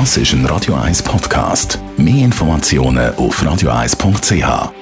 [0.00, 1.78] Das ist ein Radio 1 Podcast.
[1.96, 4.72] Mehr Informationen auf radio1.ch.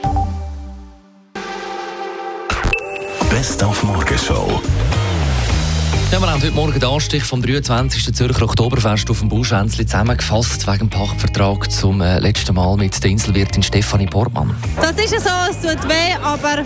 [3.28, 4.58] Best auf Morgenshow.
[6.10, 8.14] Ja, wir haben heute Morgen den Anstich vom 23.
[8.14, 13.10] Zürcher Oktoberfest auf dem Bauschwänzli zusammengefasst wegen dem Pachtvertrag zum äh, letzten Mal mit der
[13.10, 14.56] Inselwirtin Stefanie Portmann.
[14.80, 16.64] Das ist ja so, es tut weh, aber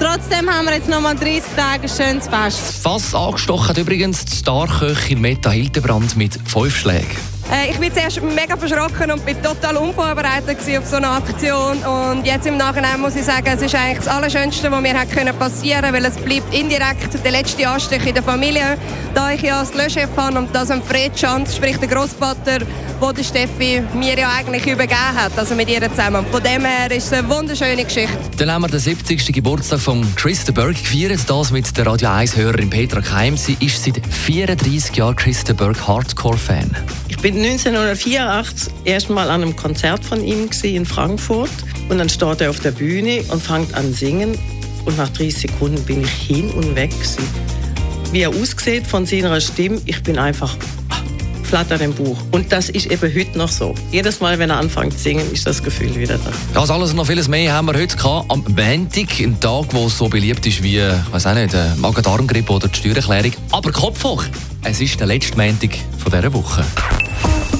[0.00, 2.58] trotzdem haben wir jetzt noch mal 30 Tage schönes Fest.
[2.58, 7.33] Das Fass angestochen hat übrigens die Starköchin Meta Hildebrand mit fünf Schlägen.
[7.54, 11.78] Äh, ich bin zuerst mega verschrocken und bin total unvorbereitet auf so eine Aktion.
[11.78, 14.94] Und jetzt im Nachhinein muss ich sagen, es ist eigentlich das Allerschönste, was mir
[15.38, 18.76] passieren konnte, weil es bleibt indirekt der letzte Anstich in der Familie.
[19.14, 22.66] Da ich ja als Löschchef habe und das am Fred Schanz, sprich der Großvater,
[22.98, 26.26] wo der Steffi mir ja eigentlich übergeben hat, also mit ihr zusammen.
[26.32, 28.18] Von dem her ist es eine wunderschöne Geschichte.
[28.36, 29.32] Dann haben wir den 70.
[29.32, 33.36] Geburtstag von Chris de Burgh gefeiert, das mit der Radio 1-Hörerin Petra Keim.
[33.36, 36.74] Sie ist seit 34 Jahren Chris de Burgh Hardcore-Fan
[37.24, 41.50] bin 1984 erstmal an einem Konzert von ihm in Frankfurt
[41.90, 44.38] und dann steht er auf der Bühne und fängt an singen
[44.86, 47.22] und nach 30 Sekunden bin ich hin und weg gewesen.
[48.12, 50.56] Wie er aussieht von seiner Stimme, ich bin einfach
[50.88, 50.96] ah,
[51.42, 52.16] flatter im Buch.
[52.30, 53.74] Und das ist eben heute noch so.
[53.92, 56.30] Jedes Mal, wenn er anfängt zu singen, ist das Gefühl wieder da.
[56.54, 58.30] Das alles und noch vieles mehr haben wir heute gehabt.
[58.30, 62.78] Am Montag, ein Tag, der so beliebt ist wie, weiß auch nicht, Magen-Darm-Grippe oder die
[62.78, 63.32] Steuererklärung.
[63.52, 64.24] Aber Kopf hoch!
[64.62, 65.72] Es ist der letzte Montag
[66.06, 66.64] dieser Woche.